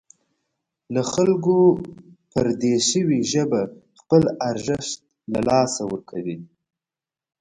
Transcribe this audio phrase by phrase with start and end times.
[0.93, 1.55] له خلکو
[2.31, 3.61] پردۍ شوې ژبه
[3.99, 4.93] خپل ارزښت
[5.31, 6.37] له لاسه ورکوي.